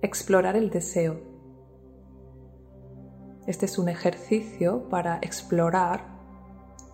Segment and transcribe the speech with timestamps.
[0.00, 1.20] explorar el deseo.
[3.46, 6.04] Este es un ejercicio para explorar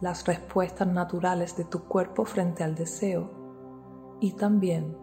[0.00, 3.30] las respuestas naturales de tu cuerpo frente al deseo
[4.20, 4.96] y también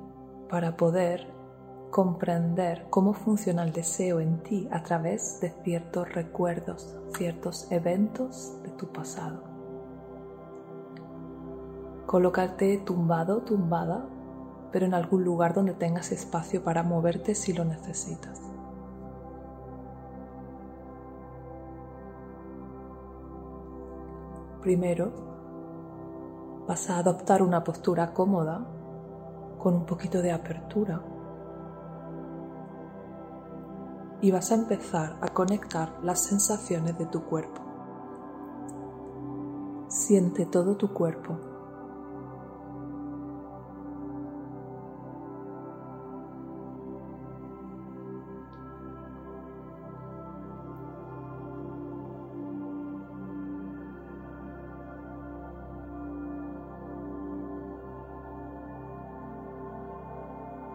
[0.50, 1.28] para poder
[1.92, 8.70] comprender cómo funciona el deseo en ti a través de ciertos recuerdos, ciertos eventos de
[8.72, 9.44] tu pasado.
[12.08, 14.08] Colócate tumbado, tumbada,
[14.72, 18.42] pero en algún lugar donde tengas espacio para moverte si lo necesitas.
[24.62, 25.12] Primero,
[26.68, 28.66] vas a adoptar una postura cómoda
[29.58, 31.02] con un poquito de apertura
[34.22, 37.62] y vas a empezar a conectar las sensaciones de tu cuerpo.
[39.88, 41.51] Siente todo tu cuerpo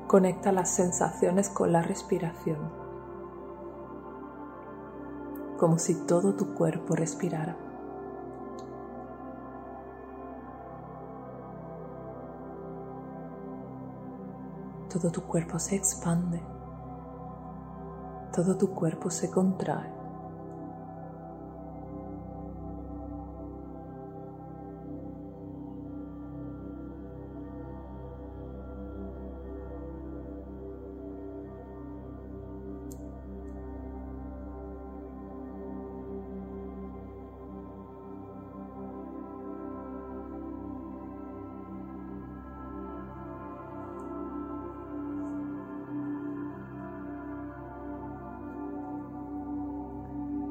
[0.06, 2.58] Conecta las sensaciones con la respiración,
[5.58, 7.56] como si todo tu cuerpo respirara.
[14.92, 16.40] Todo tu cuerpo se expande,
[18.32, 20.05] todo tu cuerpo se contrae.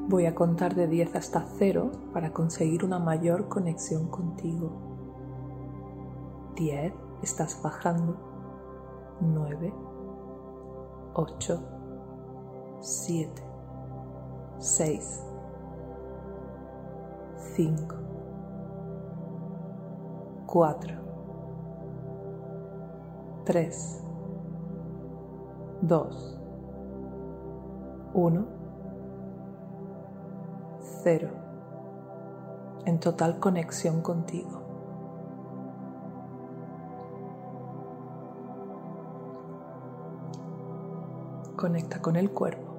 [0.08, 4.70] Voy a contar de 10 hasta 0 para conseguir una mayor conexión contigo.
[6.54, 8.16] 10, estás bajando.
[9.20, 9.74] 9,
[11.14, 11.60] 8,
[12.78, 13.42] 7,
[14.58, 15.24] 6,
[17.56, 17.96] 5,
[20.46, 20.94] 4,
[23.44, 24.04] 3,
[25.82, 26.40] 2,
[28.14, 28.55] 1
[31.08, 31.28] cero,
[32.84, 34.60] en total conexión contigo.
[41.54, 42.74] Conecta con el cuerpo.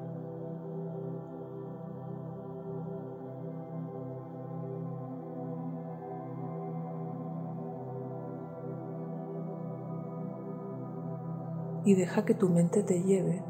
[11.85, 13.41] Y deja que tu mente te lleve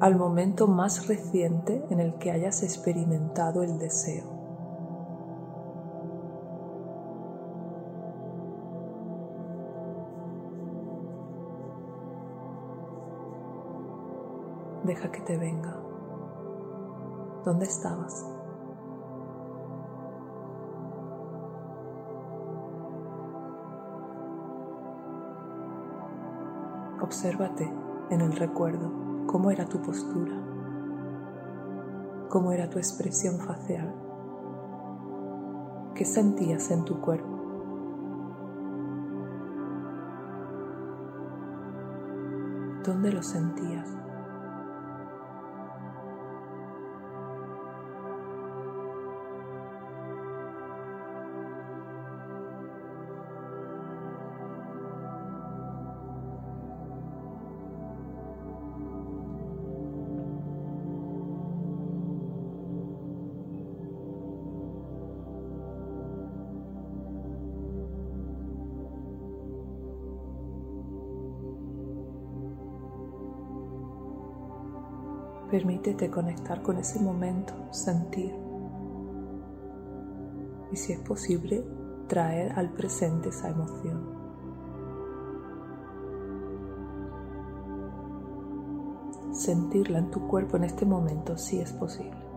[0.00, 4.38] al momento más reciente en el que hayas experimentado el deseo.
[14.84, 15.76] Deja que te venga.
[17.44, 18.24] ¿Dónde estabas?
[27.00, 28.90] Obsérvate en el recuerdo
[29.26, 30.32] cómo era tu postura,
[32.28, 33.94] cómo era tu expresión facial,
[35.94, 37.36] qué sentías en tu cuerpo.
[42.84, 43.86] ¿Dónde lo sentías?
[75.50, 78.34] Permítete conectar con ese momento, sentir.
[80.70, 81.64] Y si es posible,
[82.06, 84.18] traer al presente esa emoción.
[89.32, 92.27] Sentirla en tu cuerpo en este momento si es posible.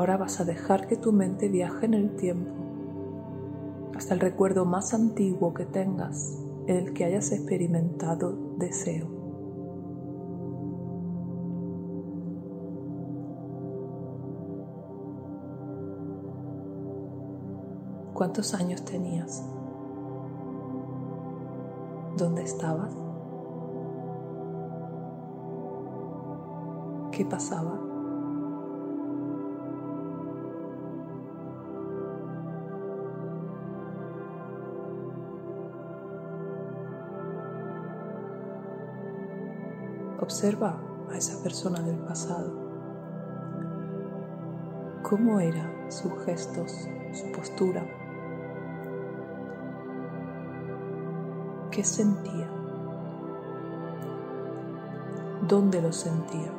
[0.00, 2.50] Ahora vas a dejar que tu mente viaje en el tiempo
[3.94, 9.06] hasta el recuerdo más antiguo que tengas en el que hayas experimentado deseo.
[18.14, 19.44] ¿Cuántos años tenías?
[22.16, 22.96] ¿Dónde estabas?
[27.12, 27.89] ¿Qué pasaba?
[40.22, 40.78] Observa
[41.10, 42.52] a esa persona del pasado.
[45.02, 47.86] ¿Cómo eran sus gestos, su postura?
[51.70, 52.50] ¿Qué sentía?
[55.48, 56.52] ¿Dónde lo sentía?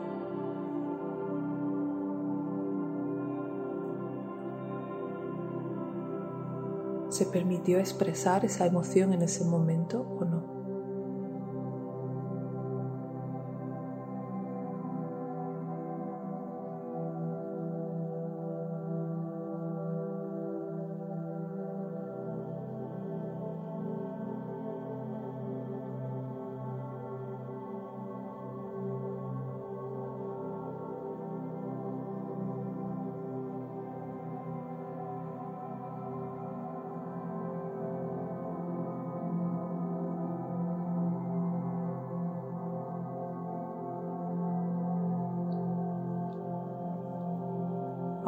[7.10, 10.61] ¿Se permitió expresar esa emoción en ese momento o no?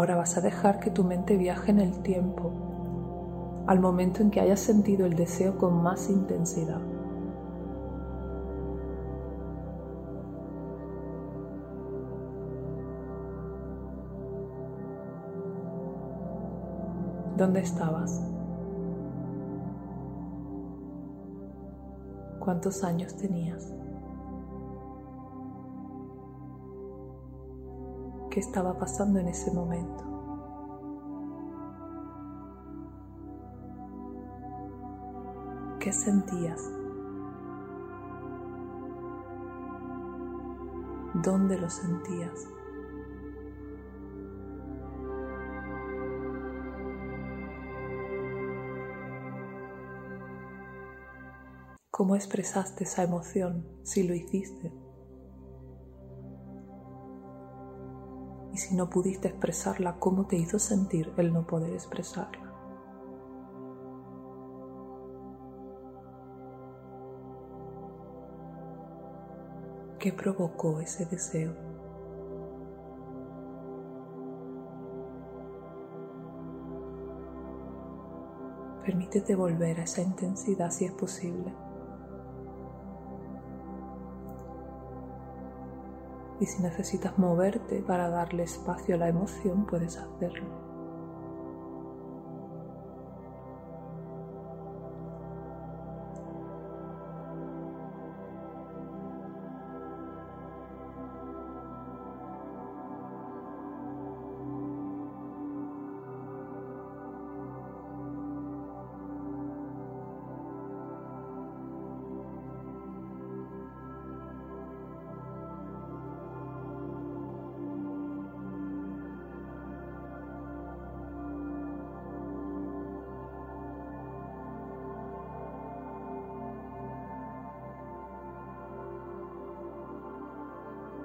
[0.04, 2.52] Ahora vas a dejar que tu mente viaje en el tiempo,
[3.68, 6.82] al momento en que hayas sentido el deseo con más intensidad.
[17.38, 18.22] ¿Dónde estabas?
[22.40, 23.74] ¿Cuántos años tenías?
[28.34, 30.04] Qué estaba pasando en ese momento.
[35.80, 36.60] ¿Qué sentías?
[41.14, 42.48] ¿Dónde lo sentías?
[51.92, 54.83] ¿Cómo expresaste esa emoción si lo hiciste?
[58.64, 62.54] Si no pudiste expresarla, ¿cómo te hizo sentir el no poder expresarla?
[70.00, 71.54] ¿Qué provocó ese deseo?
[78.86, 81.54] Permítete volver a esa intensidad si es posible.
[86.44, 90.63] Y si necesitas moverte para darle espacio a la emoción, puedes hacerlo.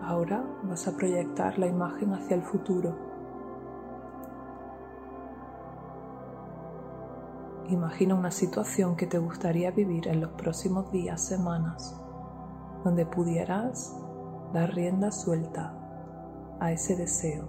[0.09, 2.97] Ahora vas a proyectar la imagen hacia el futuro.
[7.69, 11.95] Imagina una situación que te gustaría vivir en los próximos días, semanas,
[12.85, 13.95] donde pudieras
[14.55, 15.75] dar rienda suelta
[16.59, 17.45] a ese deseo.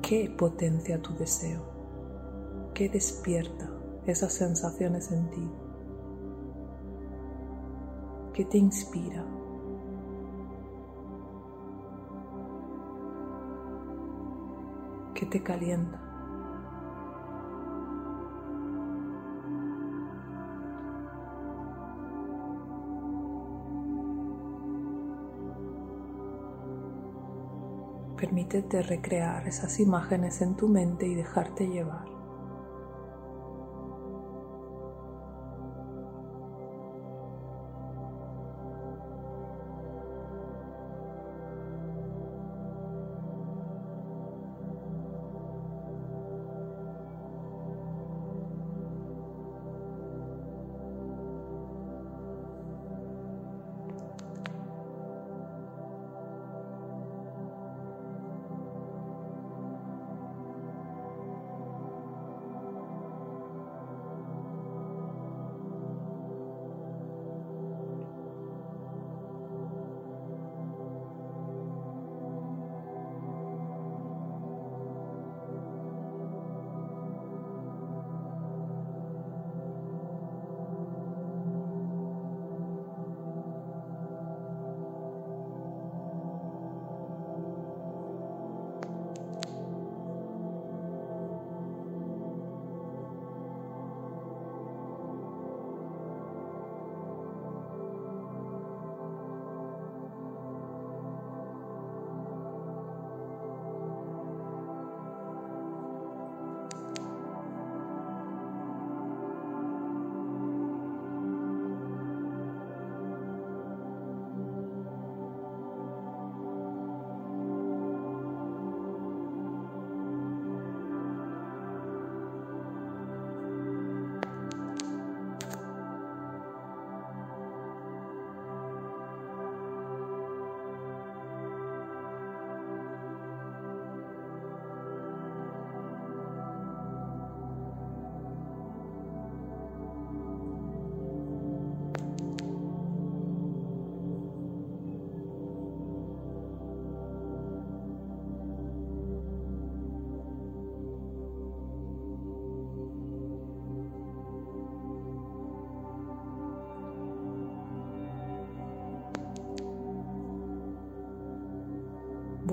[0.00, 1.64] ¿Qué potencia tu deseo?
[2.72, 3.68] ¿Qué despierta
[4.06, 5.50] esas sensaciones en ti?
[8.40, 9.22] ¿Qué te inspira.
[15.12, 16.00] ¿Qué te calienta.
[28.16, 32.19] Permítete recrear esas imágenes en tu mente y dejarte llevar.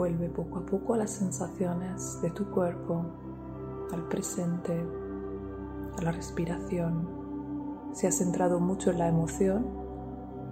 [0.07, 3.03] Vuelve poco a poco a las sensaciones de tu cuerpo,
[3.91, 4.71] al presente,
[5.97, 7.09] a la respiración.
[7.91, 9.67] Si has centrado mucho en la emoción,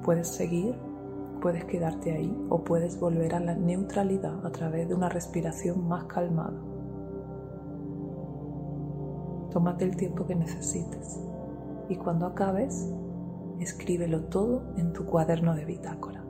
[0.03, 0.75] puedes seguir,
[1.39, 6.03] puedes quedarte ahí o puedes volver a la neutralidad a través de una respiración más
[6.03, 6.59] calmada.
[9.51, 11.17] Tómate el tiempo que necesites
[11.87, 12.93] y cuando acabes,
[13.61, 16.24] escríbelo todo en tu cuaderno de bitácora.